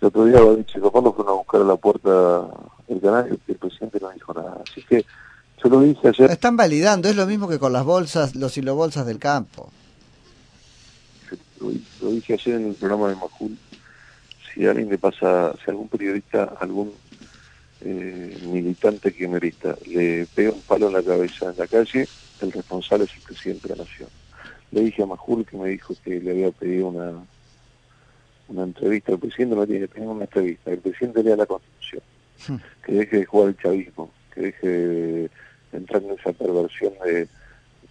El 0.00 0.08
otro 0.08 0.24
día 0.26 0.38
lo 0.38 0.50
ha 0.50 0.56
dicho, 0.56 0.78
lo 0.78 0.90
fueron 0.90 1.28
a 1.28 1.32
buscar 1.32 1.62
a 1.62 1.64
la 1.64 1.76
puerta 1.76 2.46
del 2.86 3.00
canal 3.00 3.40
y 3.46 3.50
el 3.52 3.58
presidente 3.58 3.98
no 4.00 4.10
dijo 4.10 4.34
nada. 4.34 4.58
Así 4.62 4.84
que 4.84 5.04
yo 5.62 5.68
lo 5.70 5.80
dije 5.80 6.08
ayer. 6.08 6.30
Están 6.30 6.56
validando, 6.56 7.08
es 7.08 7.16
lo 7.16 7.26
mismo 7.26 7.48
que 7.48 7.58
con 7.58 7.72
las 7.72 7.84
bolsas, 7.84 8.34
los 8.34 8.56
hilobolsas 8.56 9.06
del 9.06 9.18
campo. 9.18 9.70
Lo, 11.60 12.10
dije 12.10 12.34
ayer 12.34 12.56
en 12.56 12.68
el 12.68 12.74
programa 12.74 13.08
de 13.08 13.16
Majul, 13.16 13.58
si 14.52 14.66
alguien 14.66 14.88
le 14.88 14.98
pasa, 14.98 15.52
si 15.64 15.70
algún 15.70 15.88
periodista, 15.88 16.54
algún 16.60 16.92
eh, 17.80 18.38
militante 18.44 19.12
kirchnerista 19.12 19.76
le 19.86 20.26
pega 20.34 20.52
un 20.52 20.62
palo 20.62 20.88
en 20.88 20.94
la 20.94 21.02
cabeza 21.02 21.50
en 21.50 21.58
la 21.58 21.66
calle, 21.66 22.08
el 22.40 22.52
responsable 22.52 23.04
es 23.04 23.14
el 23.16 23.22
presidente 23.22 23.68
de 23.68 23.76
la 23.76 23.84
nación. 23.84 24.08
Le 24.70 24.82
dije 24.82 25.02
a 25.02 25.06
Majul 25.06 25.44
que 25.44 25.56
me 25.56 25.70
dijo 25.70 25.94
que 26.04 26.20
le 26.20 26.30
había 26.30 26.50
pedido 26.50 26.88
una 26.88 27.12
una 28.48 28.62
entrevista, 28.62 29.12
el 29.12 29.18
presidente 29.18 29.54
no 29.54 29.66
tiene 29.66 29.86
que 29.86 29.94
tener 29.94 30.08
una 30.08 30.24
entrevista, 30.24 30.70
el 30.70 30.78
presidente 30.78 31.22
lea 31.22 31.36
la 31.36 31.46
constitución, 31.46 32.02
hmm. 32.48 32.56
que 32.84 32.92
deje 32.92 33.16
de 33.18 33.24
jugar 33.26 33.48
el 33.48 33.56
chavismo, 33.58 34.10
que 34.34 34.40
deje 34.40 34.68
de, 34.68 35.30
entrar 35.72 36.02
en 36.02 36.10
esa 36.12 36.32
perversión 36.32 36.92
de, 37.04 37.28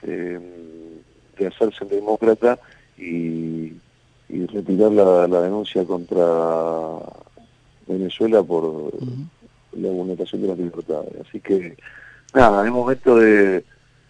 de, 0.02 1.48
hacerse 1.48 1.86
demócrata 1.86 2.60
y, 2.98 3.74
y 4.30 4.46
retirar 4.48 4.92
la, 4.92 5.42
denuncia 5.42 5.86
contra 5.86 6.26
Venezuela 7.88 8.44
por 8.44 8.92
la 9.74 9.90
vulneración 9.90 10.42
de 10.42 10.48
las 10.48 10.58
libertades. 10.58 11.14
Así 11.28 11.40
que, 11.40 11.78
nada, 12.34 12.66
es 12.66 12.72
momento 12.72 13.18
de, 13.18 13.64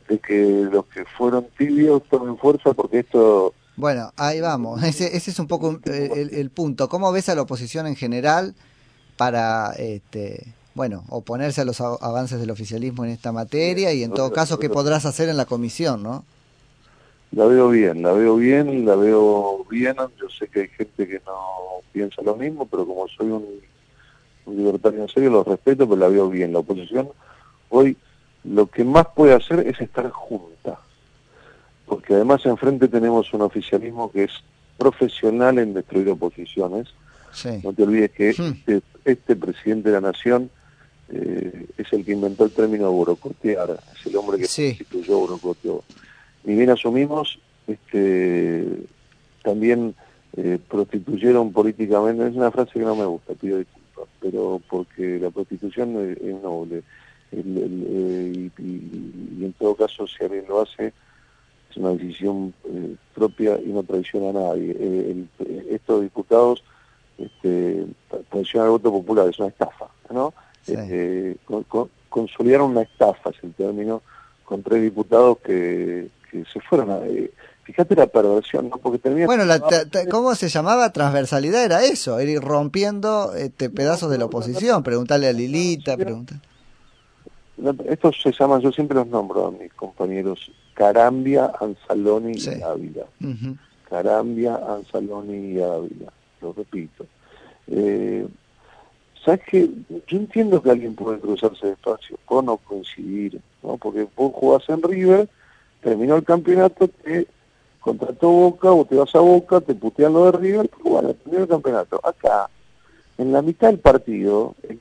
que 0.07 0.67
los 0.71 0.85
que 0.85 1.03
fueron 1.05 1.47
tibios 1.57 2.03
tomen 2.09 2.37
fuerza 2.37 2.73
porque 2.73 2.99
esto... 2.99 3.53
Bueno, 3.75 4.11
ahí 4.15 4.41
vamos. 4.41 4.81
Ese, 4.83 5.15
ese 5.15 5.31
es 5.31 5.39
un 5.39 5.47
poco 5.47 5.79
el, 5.85 6.29
el, 6.33 6.49
punto. 6.49 6.89
¿Cómo 6.89 7.11
ves 7.11 7.29
a 7.29 7.35
la 7.35 7.43
oposición 7.43 7.85
en 7.85 7.95
general 7.95 8.55
para, 9.17 9.73
este, 9.77 10.55
bueno, 10.77 11.03
oponerse 11.09 11.61
a 11.61 11.65
los 11.65 11.81
avances 11.81 12.39
del 12.39 12.51
oficialismo 12.51 13.03
en 13.03 13.09
esta 13.09 13.31
materia 13.31 13.91
y 13.93 14.03
en 14.03 14.13
todo 14.13 14.31
caso, 14.31 14.59
qué 14.59 14.69
podrás 14.69 15.07
hacer 15.07 15.27
en 15.27 15.35
la 15.35 15.45
comisión, 15.45 16.03
¿no? 16.03 16.23
La 17.31 17.45
veo 17.45 17.69
bien, 17.69 18.03
la 18.03 18.13
veo 18.13 18.35
bien, 18.35 18.85
la 18.85 18.95
veo 18.95 19.65
bien. 19.71 19.95
Yo 20.21 20.29
sé 20.29 20.47
que 20.47 20.61
hay 20.61 20.67
gente 20.67 21.07
que 21.07 21.19
no 21.25 21.81
piensa 21.91 22.21
lo 22.21 22.35
mismo, 22.35 22.67
pero 22.67 22.85
como 22.85 23.07
soy 23.07 23.31
un, 23.31 23.43
libertario 24.45 25.01
en 25.01 25.09
serio, 25.09 25.31
lo 25.31 25.43
respeto, 25.43 25.89
pero 25.89 25.99
la 25.99 26.09
veo 26.09 26.29
bien. 26.29 26.53
La 26.53 26.59
oposición 26.59 27.09
hoy 27.69 27.97
lo 28.43 28.67
que 28.67 28.83
más 28.83 29.07
puede 29.15 29.33
hacer 29.33 29.61
es 29.67 29.81
estar 29.81 30.07
junta, 30.11 30.79
porque 31.87 32.13
además 32.13 32.45
enfrente 32.45 32.87
tenemos 32.87 33.33
un 33.33 33.41
oficialismo 33.41 34.11
que 34.11 34.25
es 34.25 34.31
profesional 34.77 35.57
en 35.57 35.73
destruir 35.73 36.07
oposiciones. 36.09 36.87
No 37.63 37.73
te 37.73 37.81
olvides 37.81 38.11
que 38.11 38.29
hmm. 38.37 38.43
este, 38.43 38.81
este, 39.05 39.35
presidente 39.35 39.89
de 39.89 39.95
la 39.95 40.01
nación 40.01 40.51
eh, 41.09 41.67
es 41.77 41.93
el 41.93 42.03
que 42.05 42.13
inventó 42.13 42.45
el 42.45 42.51
término 42.51 42.91
burocotear, 42.91 43.79
es 43.95 44.05
el 44.05 44.15
hombre 44.15 44.37
que 44.39 44.47
sí. 44.47 44.75
constituyó 44.77 45.19
burocoteó 45.19 45.83
ni 46.47 46.55
bien 46.55 46.69
asumimos, 46.69 47.39
este, 47.67 48.65
también 49.43 49.93
eh, 50.37 50.57
prostituyeron 50.69 51.51
políticamente, 51.51 52.25
es 52.25 52.35
una 52.35 52.51
frase 52.51 52.71
que 52.71 52.85
no 52.85 52.95
me 52.95 53.05
gusta, 53.05 53.33
pido 53.33 53.57
disculpas, 53.57 54.07
pero 54.21 54.61
porque 54.69 55.19
la 55.19 55.29
prostitución 55.29 56.17
es, 56.17 56.41
noble. 56.41 56.83
Eh, 57.33 58.49
y, 58.57 59.43
en 59.43 59.53
todo 59.59 59.75
caso, 59.75 60.07
si 60.07 60.23
alguien 60.23 60.45
lo 60.47 60.61
hace, 60.61 60.93
es 61.69 61.75
una 61.75 61.89
decisión 61.89 62.53
eh, 62.63 62.95
propia 63.13 63.59
y 63.59 63.67
no 63.67 63.83
traiciona 63.83 64.29
a 64.29 64.33
nadie. 64.33 65.27
estos 65.69 66.01
diputados 66.01 66.63
este, 67.17 67.87
traicionan 68.29 68.67
al 68.67 68.71
voto 68.71 68.89
popular, 68.89 69.27
es 69.27 69.37
una 69.37 69.49
estafa, 69.49 69.87
¿no? 70.11 70.33
Este, 70.67 71.37
consolidaron 72.09 72.71
una 72.71 72.81
estafa, 72.81 73.29
es 73.29 73.43
el 73.43 73.53
término, 73.53 74.01
con 74.43 74.63
tres 74.63 74.81
diputados 74.81 75.37
que 75.39 76.09
que 76.29 76.43
se 76.51 76.59
fueron 76.61 76.91
a... 76.91 77.05
Eh, 77.05 77.31
fíjate 77.63 77.95
la 77.95 78.07
perversión, 78.07 78.69
¿no? 78.69 78.77
Porque 78.77 78.99
termina... 78.99 79.25
Bueno, 79.25 79.45
la, 79.45 79.61
¿cómo 80.09 80.35
se 80.35 80.49
llamaba? 80.49 80.91
Transversalidad 80.91 81.63
era 81.63 81.83
eso, 81.83 82.19
ir 82.21 82.39
rompiendo 82.41 83.33
este, 83.35 83.69
pedazos 83.69 84.09
de 84.09 84.17
la 84.17 84.25
oposición. 84.25 84.83
Preguntarle 84.83 85.27
a 85.27 85.33
Lilita, 85.33 85.97
preguntar. 85.97 86.37
Estos 87.87 88.21
se 88.21 88.31
llaman, 88.31 88.61
yo 88.61 88.71
siempre 88.71 88.95
los 88.95 89.07
nombro 89.07 89.47
a 89.47 89.51
mis 89.51 89.73
compañeros, 89.73 90.51
Carambia, 90.75 91.51
Anzaloni 91.59 92.33
y 92.37 92.61
Ávila. 92.61 93.05
Carambia, 93.89 94.55
Anzaloni 94.55 95.53
y 95.53 95.61
Ávila, 95.61 96.13
lo 96.41 96.53
repito. 96.53 97.05
Eh, 97.67 98.27
¿Sabes 99.27 99.41
qué? 99.45 99.69
Yo 100.07 100.17
entiendo 100.17 100.63
que 100.63 100.71
alguien 100.71 100.95
puede 100.95 101.19
cruzarse 101.19 101.67
de 101.67 101.73
espacio, 101.73 102.17
con 102.23 102.45
no 102.45 102.55
coincidir, 102.55 103.41
¿no? 103.61 103.75
Porque 103.75 104.07
vos 104.15 104.31
jugás 104.33 104.63
en 104.69 104.81
River 104.81 105.27
terminó 105.81 106.15
el 106.15 106.23
campeonato, 106.23 106.87
te 106.87 107.27
contrató 107.81 108.29
Boca, 108.29 108.71
o 108.71 108.85
te 108.85 108.95
vas 108.95 109.13
a 109.13 109.19
Boca, 109.19 109.59
te 109.59 109.75
putean 109.75 110.13
lo 110.13 110.31
de 110.31 110.37
River, 110.37 110.69
pero 110.69 110.89
bueno, 110.91 111.13
terminó 111.13 111.43
el 111.43 111.49
campeonato. 111.49 111.99
Acá, 112.05 112.49
en 113.17 113.33
la 113.33 113.41
mitad 113.41 113.67
del 113.67 113.79
partido, 113.79 114.55
eh, 114.63 114.77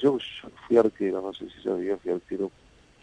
yo, 0.00 0.16
fui 0.66 0.78
arquero, 0.78 1.20
no 1.20 1.34
sé 1.34 1.44
si 1.54 1.62
sabía, 1.62 1.98
fui 1.98 2.12
arquero. 2.12 2.50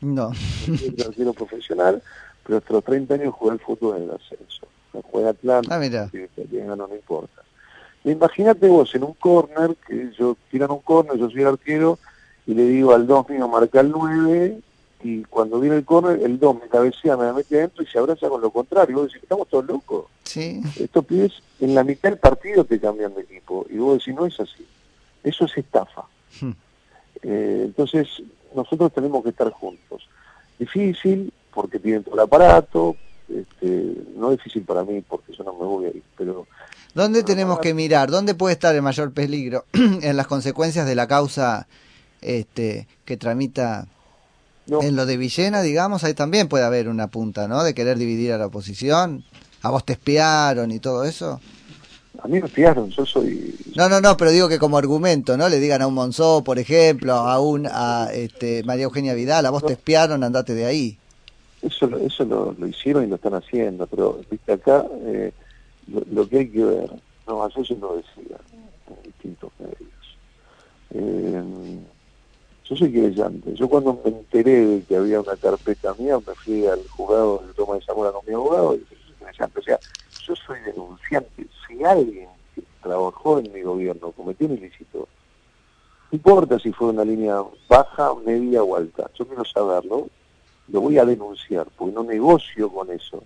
No. 0.01 0.33
Fui 0.33 0.95
arquero 1.05 1.31
profesional, 1.33 2.01
pero 2.43 2.57
hasta 2.57 2.73
los 2.73 2.83
30 2.83 3.13
años 3.13 3.35
jugué 3.35 3.53
el 3.53 3.59
fútbol 3.59 3.97
en 3.97 4.03
el 4.05 4.15
ascenso. 4.15 4.67
Jugué 5.11 5.27
Atlanta, 5.27 5.75
ah, 5.75 5.79
mira. 5.79 6.09
no, 6.65 6.75
no 6.75 6.95
importa. 6.95 7.43
Imagínate 8.11 8.67
vos 8.67 8.93
en 8.95 9.03
un 9.03 9.13
corner, 9.13 9.75
que 9.87 10.11
yo 10.17 10.37
tiran 10.49 10.71
un 10.71 10.79
corner, 10.79 11.17
yo 11.17 11.29
soy 11.29 11.41
el 11.41 11.47
arquero, 11.47 11.99
y 12.45 12.53
le 12.53 12.63
digo 12.63 12.93
al 12.93 13.05
2 13.05 13.29
mío 13.29 13.47
marca 13.47 13.81
el 13.81 13.91
9, 13.91 14.61
y 15.03 15.23
cuando 15.25 15.59
viene 15.59 15.75
el 15.77 15.85
córner, 15.85 16.21
el 16.23 16.39
2 16.39 16.55
me 16.61 16.67
cabecea, 16.67 17.15
me 17.17 17.31
mete 17.31 17.57
adentro 17.57 17.83
y 17.83 17.85
se 17.85 17.99
abraza 17.99 18.29
con 18.29 18.41
lo 18.41 18.49
contrario. 18.49 18.97
Vos 18.97 19.07
decís, 19.07 19.23
estamos 19.23 19.47
todos 19.47 19.65
locos. 19.65 20.05
Sí. 20.23 20.61
Estos 20.79 21.05
pibes 21.05 21.33
en 21.59 21.75
la 21.75 21.83
mitad 21.83 22.09
del 22.09 22.17
partido 22.17 22.65
te 22.65 22.79
cambian 22.79 23.13
de 23.13 23.21
equipo. 23.21 23.65
Y 23.69 23.77
vos 23.77 23.99
decís, 23.99 24.15
no 24.15 24.25
es 24.25 24.39
así. 24.39 24.65
Eso 25.23 25.45
es 25.45 25.57
estafa. 25.57 26.03
Hmm. 26.41 26.51
Eh, 27.21 27.61
entonces, 27.65 28.07
nosotros 28.55 28.91
tenemos 28.91 29.23
que 29.23 29.29
estar 29.29 29.51
juntos. 29.51 30.09
Difícil, 30.57 31.31
porque 31.53 31.79
tienen 31.79 32.03
todo 32.03 32.15
el 32.15 32.21
aparato. 32.21 32.95
Este, 33.29 33.93
no 34.15 34.31
difícil 34.31 34.63
para 34.63 34.83
mí, 34.83 35.03
porque 35.07 35.33
yo 35.33 35.43
no 35.43 35.53
me 35.53 35.65
voy 35.65 35.85
a 35.85 35.89
ir. 35.89 36.03
¿Dónde 36.97 37.21
tenemos 37.21 37.59
que 37.59 37.75
mirar? 37.75 38.09
¿Dónde 38.09 38.33
puede 38.33 38.53
estar 38.53 38.73
el 38.73 38.81
mayor 38.81 39.11
peligro? 39.11 39.65
en 39.73 40.17
las 40.17 40.25
consecuencias 40.25 40.87
de 40.87 40.95
la 40.95 41.07
causa 41.07 41.67
este, 42.23 42.87
que 43.05 43.17
tramita 43.17 43.85
en 44.65 44.95
lo 44.95 45.05
de 45.05 45.15
Villena, 45.15 45.61
digamos, 45.61 46.03
ahí 46.03 46.15
también 46.15 46.47
puede 46.47 46.65
haber 46.65 46.89
una 46.89 47.05
punta, 47.05 47.47
¿no? 47.47 47.63
De 47.63 47.75
querer 47.75 47.99
dividir 47.99 48.33
a 48.33 48.39
la 48.39 48.47
oposición. 48.47 49.23
¿A 49.61 49.69
vos 49.69 49.85
te 49.85 49.93
espiaron 49.93 50.71
y 50.71 50.79
todo 50.79 51.03
eso? 51.03 51.39
A 52.17 52.27
mí 52.27 52.39
me 52.39 52.47
espiaron, 52.47 52.89
yo 52.89 53.05
soy... 53.05 53.55
No, 53.75 53.87
no, 53.87 54.01
no, 54.01 54.17
pero 54.17 54.31
digo 54.31 54.49
que 54.49 54.57
como 54.57 54.79
argumento, 54.79 55.37
¿no? 55.37 55.49
Le 55.49 55.59
digan 55.59 55.83
a 55.83 55.87
un 55.87 55.93
Monzó, 55.93 56.43
por 56.43 56.57
ejemplo, 56.57 57.13
a 57.13 57.39
un 57.39 57.67
a 57.71 58.07
este, 58.11 58.63
María 58.63 58.85
Eugenia 58.85 59.13
Vidal, 59.13 59.45
a 59.45 59.51
vos 59.51 59.63
te 59.63 59.73
espiaron, 59.73 60.23
andate 60.23 60.55
de 60.55 60.65
ahí. 60.65 60.97
Eso, 61.61 61.95
eso 61.99 62.25
lo, 62.25 62.67
hicieron 62.67 63.03
y 63.03 63.07
lo 63.07 63.17
están 63.17 63.35
haciendo, 63.35 63.85
pero 63.85 64.19
viste 64.31 64.51
acá 64.51 64.83
eh, 65.05 65.31
lo, 65.87 66.27
que 66.27 66.39
hay 66.39 66.49
que 66.49 66.63
ver, 66.63 66.91
no, 67.27 67.49
yo 67.49 67.75
lo 67.75 67.97
decía 67.97 68.37
en 68.87 69.03
distintos 69.03 69.51
medios. 69.59 70.17
Eh, 70.91 71.79
yo 72.65 72.75
soy 72.75 72.91
creyente. 72.91 73.53
Yo 73.53 73.69
cuando 73.69 73.99
me 74.03 74.11
enteré 74.11 74.65
de 74.65 74.83
que 74.83 74.97
había 74.97 75.21
una 75.21 75.35
carpeta 75.37 75.93
mía, 75.97 76.17
me 76.25 76.33
fui 76.35 76.65
al 76.65 76.85
juzgado 76.89 77.43
de 77.47 77.53
toma 77.53 77.75
de 77.75 77.81
Zamora 77.81 78.11
con 78.11 78.25
mi 78.25 78.33
abogado 78.33 78.75
y 78.75 78.79
soy 78.79 78.97
creyente. 79.19 79.59
O 79.59 79.63
sea, 79.63 79.79
yo 80.25 80.35
soy 80.35 80.59
denunciante. 80.61 81.47
Si 81.65 81.83
alguien 81.83 82.29
que 82.53 82.63
trabajó 82.81 83.39
en 83.39 83.53
mi 83.53 83.61
gobierno 83.61 84.11
cometió 84.11 84.47
un 84.47 84.57
ilícito, 84.57 85.07
no 86.11 86.15
importa 86.15 86.59
si 86.59 86.73
fue 86.73 86.89
una 86.89 87.05
línea 87.05 87.41
baja, 87.69 88.13
media 88.25 88.63
o 88.63 88.75
alta, 88.75 89.09
yo 89.17 89.25
quiero 89.27 89.45
saberlo, 89.45 90.09
lo 90.67 90.81
voy 90.81 90.97
a 90.97 91.05
denunciar, 91.05 91.67
porque 91.77 91.93
no 91.93 92.03
negocio 92.03 92.69
con 92.69 92.91
eso. 92.91 93.23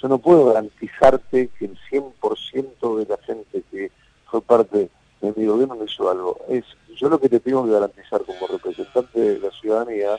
Yo 0.00 0.08
no 0.08 0.18
puedo 0.18 0.46
garantizarte 0.46 1.48
que 1.58 1.64
el 1.64 1.78
100% 1.90 2.98
de 2.98 3.06
la 3.06 3.18
gente 3.18 3.62
que 3.70 3.90
fue 4.30 4.40
parte 4.40 4.90
de 5.20 5.32
mi 5.36 5.46
gobierno 5.46 5.74
no 5.74 5.84
hizo 5.84 6.10
algo. 6.10 6.38
Es 6.48 6.64
yo 6.96 7.08
lo 7.08 7.20
que 7.20 7.28
te 7.28 7.40
tengo 7.40 7.64
que 7.64 7.72
garantizar 7.72 8.22
como 8.22 8.46
representante 8.46 9.20
de 9.20 9.38
la 9.38 9.50
ciudadanía, 9.50 10.16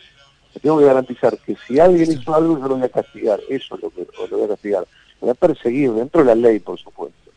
te 0.54 0.60
tengo 0.60 0.80
que 0.80 0.86
garantizar 0.86 1.38
que 1.38 1.56
si 1.68 1.80
alguien 1.80 2.12
hizo 2.12 2.34
algo, 2.34 2.58
yo 2.58 2.68
lo 2.68 2.76
voy 2.76 2.84
a 2.84 2.90
castigar. 2.90 3.40
Eso 3.50 3.76
es 3.76 3.82
lo 3.82 3.90
que 3.90 4.08
lo 4.30 4.38
voy 4.38 4.46
a 4.46 4.50
castigar. 4.50 4.88
Me 5.22 5.28
voy 5.28 5.30
a 5.32 5.34
perseguir 5.34 5.92
dentro 5.92 6.22
de 6.22 6.28
la 6.28 6.36
ley, 6.36 6.60
por 6.60 6.80
supuesto. 6.80 7.32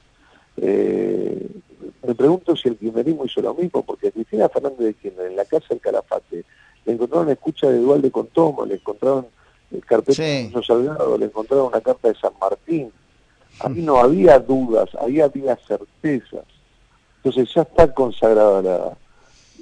Eh, 0.57 1.49
me 2.07 2.15
pregunto 2.15 2.57
si 2.57 2.69
el 2.69 2.77
kirchnerismo 2.77 3.25
hizo 3.25 3.41
lo 3.41 3.55
mismo, 3.55 3.83
porque 3.83 4.13
Cristina 4.13 4.49
Fernández 4.49 4.79
de 4.79 4.95
Kirchner, 4.95 5.27
en 5.27 5.37
la 5.37 5.45
casa 5.45 5.67
del 5.71 5.81
Calafate, 5.81 6.45
le 6.85 6.93
encontraron 6.93 7.31
escucha 7.31 7.69
de 7.69 7.79
Dual 7.79 8.03
de 8.03 8.11
Contomo, 8.11 8.67
le 8.67 8.75
encontraron 8.75 9.27
el 9.73 9.85
carpeta 9.85 10.23
de 10.23 10.53
Salgado, 10.67 11.19
le 11.19 11.27
encontraron 11.27 11.67
una 11.69 11.81
carta 11.81 12.09
de 12.09 12.15
San 12.15 12.33
Martín. 12.41 12.93
Ahí 13.61 13.83
no 13.83 13.99
había 13.99 14.39
dudas, 14.39 14.91
ahí 15.01 15.21
había 15.21 15.57
certezas. 15.57 16.45
Entonces 17.19 17.55
ya 17.55 17.63
está 17.63 17.93
consagrada 17.93 18.63
la, 18.63 18.97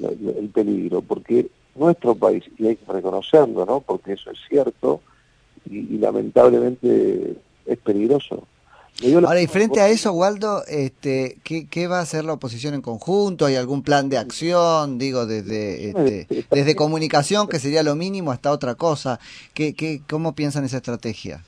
el 0.09 0.49
peligro, 0.49 1.03
porque 1.03 1.51
nuestro 1.75 2.15
país, 2.15 2.45
y 2.59 2.67
hay 2.67 2.77
que 2.77 2.93
reconocerlo, 2.93 3.67
¿no? 3.67 3.81
porque 3.81 4.13
eso 4.13 4.31
es 4.31 4.39
cierto, 4.49 5.01
y, 5.67 5.99
lamentablemente 5.99 7.37
es 7.67 7.79
peligroso. 7.79 8.45
Ahora, 9.25 9.41
y 9.41 9.47
frente 9.47 9.81
a 9.81 9.89
eso, 9.89 10.13
Waldo, 10.13 10.63
este, 10.67 11.39
¿qué, 11.43 11.87
va 11.87 12.01
a 12.01 12.03
hacer 12.03 12.25
la 12.25 12.35
oposición 12.35 12.75
en 12.75 12.83
conjunto? 12.83 13.47
¿Hay 13.47 13.57
algún 13.57 13.83
plan 13.83 14.11
de 14.11 14.19
acción? 14.19 14.99
Digo, 14.99 15.25
desde, 15.25 15.89
este, 15.89 16.45
desde 16.51 16.77
comunicación, 16.77 17.49
que 17.49 17.59
sería 17.59 17.83
lo 17.83 17.97
mínimo, 17.97 18.31
hasta 18.31 18.51
otra 18.51 18.75
cosa. 18.75 19.19
¿Qué, 19.55 19.75
qué, 19.75 20.03
¿Cómo 20.09 20.35
piensan 20.35 20.65
esa 20.65 20.79
estrategia? 20.79 21.43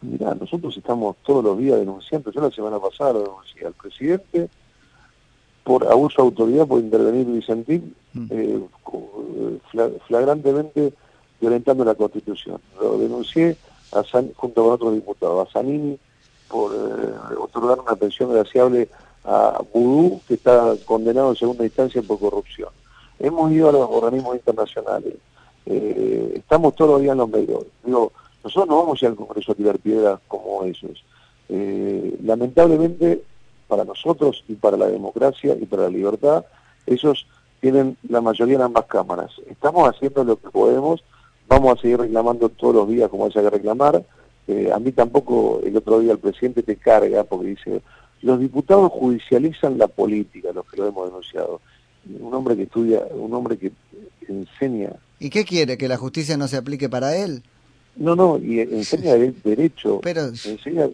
Mira, 0.00 0.34
nosotros 0.34 0.76
estamos 0.76 1.16
todos 1.24 1.44
los 1.44 1.58
días 1.58 1.78
denunciando. 1.78 2.30
Yo 2.30 2.40
la 2.40 2.50
semana 2.50 2.78
pasada 2.78 3.14
denuncié 3.14 3.66
al 3.66 3.74
presidente, 3.74 4.48
por 5.64 5.86
abuso 5.86 6.22
de 6.22 6.28
autoridad 6.28 6.66
por 6.66 6.80
intervenir 6.80 7.26
Vicentín 7.26 7.94
mm. 8.14 8.26
eh, 8.30 8.60
flagrantemente 10.06 10.94
violentando 11.40 11.84
la 11.84 11.94
Constitución. 11.94 12.60
Lo 12.80 12.98
denuncié 12.98 13.56
junto 14.36 14.62
con 14.62 14.72
otros 14.72 14.94
diputados, 14.94 15.48
a 15.48 15.52
Zanini 15.52 15.98
por 16.48 16.72
eh, 16.74 17.36
otorgar 17.38 17.80
una 17.80 17.96
pensión 17.96 18.32
graciable 18.32 18.88
a 19.24 19.62
Vudú, 19.72 20.20
que 20.26 20.34
está 20.34 20.74
condenado 20.84 21.30
en 21.30 21.36
segunda 21.36 21.64
instancia 21.64 22.02
por 22.02 22.18
corrupción. 22.18 22.68
Hemos 23.18 23.50
ido 23.52 23.68
a 23.68 23.72
los 23.72 23.88
organismos 23.90 24.36
internacionales, 24.36 25.14
eh, 25.66 26.34
estamos 26.36 26.74
todos 26.74 27.00
los 27.00 27.10
en 27.10 27.18
los 27.18 27.28
medios. 27.28 27.64
Digo, 27.82 28.12
nosotros 28.44 28.68
no 28.68 28.76
vamos 28.76 29.02
a 29.02 29.06
ir 29.06 29.10
al 29.10 29.16
Congreso 29.16 29.52
a 29.52 29.54
tirar 29.56 29.78
piedras 29.78 30.20
como 30.28 30.62
esos. 30.64 31.04
Eh, 31.48 32.16
lamentablemente, 32.22 33.22
para 33.66 33.84
nosotros 33.84 34.44
y 34.48 34.54
para 34.54 34.76
la 34.76 34.86
democracia 34.86 35.56
y 35.60 35.66
para 35.66 35.84
la 35.84 35.88
libertad, 35.88 36.44
esos 36.86 37.26
tienen 37.60 37.96
la 38.08 38.20
mayoría 38.20 38.56
en 38.56 38.62
ambas 38.62 38.86
cámaras. 38.86 39.32
Estamos 39.50 39.88
haciendo 39.88 40.22
lo 40.22 40.36
que 40.36 40.50
podemos, 40.50 41.02
vamos 41.48 41.76
a 41.76 41.82
seguir 41.82 41.98
reclamando 41.98 42.48
todos 42.48 42.74
los 42.74 42.88
días 42.88 43.10
como 43.10 43.26
haya 43.26 43.42
que 43.42 43.50
reclamar. 43.50 44.04
Eh, 44.48 44.70
a 44.72 44.78
mí 44.78 44.92
tampoco 44.92 45.60
el 45.64 45.76
otro 45.76 46.00
día 46.00 46.12
el 46.12 46.18
presidente 46.18 46.62
te 46.62 46.76
carga 46.76 47.24
porque 47.24 47.48
dice, 47.48 47.82
los 48.22 48.38
diputados 48.38 48.92
judicializan 48.92 49.78
la 49.78 49.88
política, 49.88 50.52
los 50.52 50.66
que 50.66 50.76
lo 50.76 50.88
hemos 50.88 51.08
denunciado. 51.08 51.60
Un 52.20 52.32
hombre 52.32 52.56
que 52.56 52.64
estudia, 52.64 53.02
un 53.10 53.34
hombre 53.34 53.58
que 53.58 53.72
enseña. 54.28 54.92
¿Y 55.18 55.30
qué 55.30 55.44
quiere? 55.44 55.76
¿Que 55.76 55.88
la 55.88 55.96
justicia 55.96 56.36
no 56.36 56.46
se 56.46 56.56
aplique 56.56 56.88
para 56.88 57.16
él? 57.16 57.42
No, 57.96 58.14
no, 58.14 58.38
y 58.38 58.60
enseña 58.60 59.14
derecho. 59.14 60.00
Pero... 60.02 60.26
Enseña, 60.26 60.88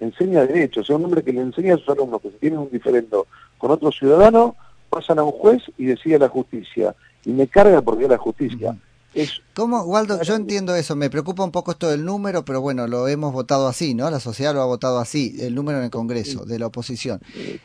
enseña 0.00 0.44
derecho. 0.44 0.80
O 0.80 0.84
sea, 0.84 0.96
un 0.96 1.06
hombre 1.06 1.22
que 1.22 1.32
le 1.32 1.40
enseña 1.40 1.74
a 1.74 1.78
sus 1.78 1.88
alumnos 1.88 2.20
que 2.20 2.30
si 2.30 2.36
tienen 2.36 2.58
un 2.58 2.70
diferendo 2.70 3.26
con 3.56 3.70
otro 3.70 3.90
ciudadano, 3.90 4.56
pasan 4.90 5.18
a 5.18 5.24
un 5.24 5.32
juez 5.32 5.62
y 5.78 5.86
decide 5.86 6.18
la 6.18 6.28
justicia. 6.28 6.94
Y 7.24 7.30
me 7.30 7.46
carga 7.46 7.80
porque 7.80 8.04
es 8.04 8.10
la 8.10 8.18
justicia. 8.18 8.76
Es... 9.20 9.32
¿Cómo, 9.54 9.82
Waldo? 9.82 10.22
Yo 10.22 10.36
entiendo 10.36 10.74
eso, 10.76 10.94
me 10.94 11.10
preocupa 11.10 11.42
un 11.42 11.50
poco 11.50 11.72
esto 11.72 11.88
del 11.88 12.04
número, 12.04 12.44
pero 12.44 12.60
bueno, 12.60 12.86
lo 12.86 13.08
hemos 13.08 13.32
votado 13.32 13.66
así, 13.66 13.94
¿no? 13.94 14.10
La 14.10 14.20
sociedad 14.20 14.54
lo 14.54 14.62
ha 14.62 14.66
votado 14.66 14.98
así, 14.98 15.36
el 15.40 15.54
número 15.54 15.78
en 15.78 15.84
el 15.84 15.90
Congreso, 15.90 16.44
de 16.44 16.58
la 16.58 16.66
oposición. 16.66 17.20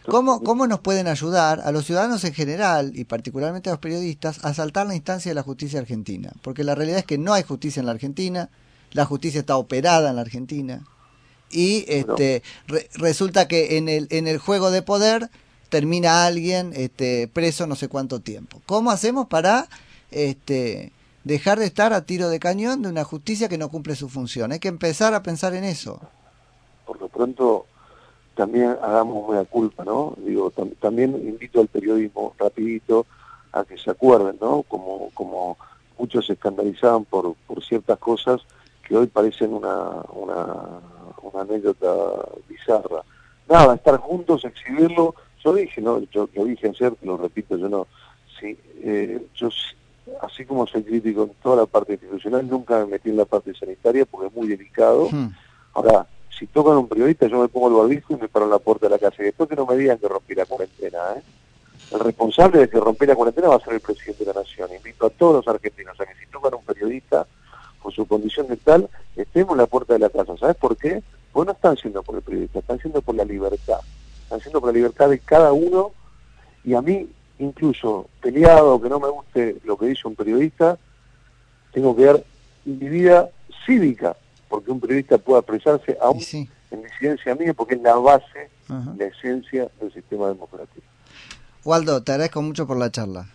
¿Cómo, 0.08 0.42
¿Cómo 0.42 0.66
nos 0.66 0.80
pueden 0.80 1.08
ayudar 1.08 1.62
a 1.62 1.72
los 1.72 1.86
ciudadanos 1.86 2.24
en 2.24 2.34
general, 2.34 2.92
y 2.96 3.04
particularmente 3.04 3.70
a 3.70 3.74
los 3.74 3.80
periodistas, 3.80 4.44
a 4.44 4.54
saltar 4.54 4.88
la 4.88 4.96
instancia 4.96 5.30
de 5.30 5.36
la 5.36 5.44
justicia 5.44 5.80
argentina? 5.80 6.32
Porque 6.42 6.64
la 6.64 6.74
realidad 6.76 7.00
es 7.00 7.06
que 7.06 7.18
no 7.18 7.34
hay 7.34 7.44
justicia 7.44 7.80
en 7.80 7.86
la 7.86 7.92
Argentina, 7.92 8.50
la 8.92 9.06
justicia 9.06 9.40
está 9.40 9.58
operada 9.58 10.10
en 10.10 10.16
la 10.16 10.22
Argentina, 10.24 10.84
y 11.52 11.86
este 11.88 12.42
resulta 12.96 13.48
que 13.48 13.78
en 13.78 13.88
el, 13.88 14.08
en 14.10 14.28
el 14.28 14.40
juego 14.40 14.72
de 14.72 14.82
poder 14.82 15.30
termina 15.70 16.26
alguien 16.26 16.72
este, 16.76 17.28
preso 17.28 17.68
no 17.68 17.76
sé 17.76 17.88
cuánto 17.88 18.20
tiempo. 18.20 18.62
¿Cómo 18.66 18.92
hacemos 18.92 19.28
para 19.28 19.68
este, 20.12 20.92
dejar 21.24 21.60
de 21.60 21.66
estar 21.66 21.94
a 21.94 22.06
tiro 22.06 22.30
de 22.30 22.40
cañón 22.40 22.82
de 22.82 22.90
una 22.90 23.04
justicia 23.04 23.50
que 23.50 23.58
no 23.58 23.70
cumple 23.70 23.96
su 23.96 24.10
función? 24.10 24.52
Hay 24.52 24.60
que 24.60 24.68
empezar 24.68 25.14
a 25.14 25.24
pensar 25.24 25.54
en 25.56 25.64
eso. 25.64 26.00
Por 26.86 27.00
lo 27.00 27.08
pronto, 27.08 27.66
también 28.36 28.76
hagamos 28.82 29.30
una 29.30 29.46
culpa, 29.46 29.84
¿no? 29.84 30.16
Digo, 30.18 30.52
también 30.80 31.16
invito 31.16 31.62
al 31.62 31.68
periodismo 31.68 32.34
rapidito 32.38 33.06
a 33.52 33.64
que 33.64 33.78
se 33.78 33.92
acuerden, 33.92 34.38
¿no? 34.42 34.64
Como, 34.64 35.10
como 35.14 35.58
muchos 35.98 36.26
se 36.26 36.34
escandalizaban 36.34 37.06
por, 37.06 37.36
por 37.48 37.64
ciertas 37.64 38.00
cosas 38.00 38.42
que 38.88 38.98
hoy 38.98 39.08
parecen 39.08 39.54
una, 39.54 40.02
una, 40.14 40.46
una 41.22 41.42
anécdota 41.42 41.94
bizarra. 42.50 43.04
Nada, 43.48 43.76
estar 43.76 43.98
juntos, 43.98 44.44
exhibirlo, 44.46 45.16
yo 45.44 45.54
dije, 45.54 45.82
¿no? 45.82 46.00
Yo 46.12 46.28
lo 46.34 46.46
dije 46.46 46.70
ayer, 46.70 46.94
lo 47.04 47.18
repito, 47.18 47.58
yo 47.58 47.70
no, 47.70 47.88
sí, 48.40 48.58
eh, 48.82 49.26
yo 49.36 49.50
así 50.22 50.46
como 50.46 50.68
soy 50.68 50.84
crítico 50.84 51.24
en 51.24 51.32
toda 51.42 51.58
la 51.58 51.66
parte 51.66 51.94
institucional, 51.94 52.48
nunca 52.48 52.80
me 52.80 52.86
metí 52.86 53.10
en 53.10 53.18
la 53.18 53.26
parte 53.26 53.54
sanitaria 53.54 54.06
porque 54.06 54.28
es 54.28 54.34
muy 54.34 54.48
delicado. 54.48 55.10
Hmm. 55.12 55.30
Ahora, 55.74 56.08
si 56.38 56.48
tocan 56.48 56.78
un 56.78 56.88
periodista, 56.88 57.28
yo 57.28 57.40
me 57.40 57.48
pongo 57.48 57.68
el 57.70 57.74
barbijo 57.76 58.14
y 58.14 58.18
me 58.18 58.28
paro 58.28 58.46
en 58.46 58.52
la 58.52 58.60
puerta 58.60 58.88
de 58.88 58.92
la 58.92 59.00
casa. 59.00 59.22
Y 59.22 59.26
después 59.26 59.50
que 59.50 59.56
no 59.56 59.66
me 59.66 59.76
digan 59.76 59.98
que 59.98 60.08
rompí 60.08 60.36
la 60.36 60.46
cuarentena, 60.46 60.98
¿eh? 61.16 61.22
El 61.92 62.00
responsable 62.00 62.60
de 62.60 62.70
que 62.70 62.80
rompí 62.80 63.06
la 63.06 63.16
cuarentena 63.16 63.50
va 63.50 63.56
a 63.58 63.60
ser 63.60 63.74
el 63.74 63.80
presidente 63.80 64.26
de 64.26 64.34
la 64.34 64.40
Nación. 64.40 64.70
Invito 64.76 65.06
a 65.06 65.10
todos 65.12 65.36
los 65.36 65.48
argentinos 65.48 66.00
a 66.00 66.06
que 66.06 66.16
si 66.16 66.26
tocan 66.32 66.56
un 66.56 66.64
periodista, 66.64 67.28
por 67.82 67.94
su 67.94 68.08
condición 68.08 68.48
de 68.48 68.58
tal, 68.58 68.90
estemos 69.16 69.52
en 69.52 69.58
la 69.58 69.68
puerta 69.68 69.94
de 69.94 70.00
la 70.00 70.10
casa. 70.10 70.36
¿Sabes 70.38 70.56
por 70.56 70.76
qué? 70.78 71.04
Porque 71.32 71.48
no 71.48 71.52
están 71.52 71.78
siendo 71.78 72.02
por 72.02 72.16
el 72.16 72.22
periodista, 72.22 72.60
están 72.60 72.80
siendo 72.80 73.02
por 73.02 73.14
la 73.14 73.26
libertad 73.26 73.80
haciendo 74.36 74.60
por 74.60 74.70
la 74.70 74.74
libertad 74.74 75.10
de 75.10 75.20
cada 75.20 75.54
uno 75.54 75.92
y 76.64 76.74
a 76.74 76.82
mí, 76.82 77.08
incluso 77.40 78.10
peleado, 78.22 78.82
que 78.82 78.90
no 78.90 79.00
me 79.00 79.10
guste 79.10 79.58
lo 79.64 79.78
que 79.78 79.88
dice 79.88 80.08
un 80.08 80.16
periodista, 80.16 80.78
tengo 81.72 81.96
que 81.96 82.06
dar 82.06 82.24
mi 82.66 82.90
vida 82.90 83.30
cívica, 83.66 84.16
porque 84.50 84.72
un 84.72 84.80
periodista 84.80 85.18
pueda 85.18 85.40
expresarse 85.40 85.98
aún 86.02 86.22
en 86.72 86.84
disidencia 86.84 87.36
mía, 87.36 87.54
porque 87.54 87.76
es 87.76 87.82
la 87.82 87.96
base, 87.96 88.50
la 88.68 89.06
esencia 89.06 89.70
del 89.80 89.94
sistema 89.94 90.28
democrático. 90.28 90.86
Waldo, 91.64 92.04
te 92.04 92.12
agradezco 92.12 92.42
mucho 92.42 92.68
por 92.68 92.78
la 92.78 92.92
charla. 92.92 93.28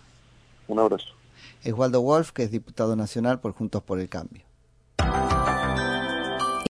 Un 0.67 0.79
abrazo. 0.79 1.15
Es 1.65 1.73
Waldo 1.73 2.03
Wolf, 2.03 2.33
que 2.33 2.45
es 2.45 2.51
diputado 2.51 2.95
nacional 2.95 3.41
por 3.41 3.53
Juntos 3.53 3.83
por 3.83 3.99
el 4.01 4.09
Cambio. 4.09 4.48